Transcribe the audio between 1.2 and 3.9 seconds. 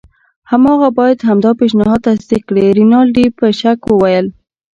همدا پیشنهاد تصدیق کړي. رینالډي په شک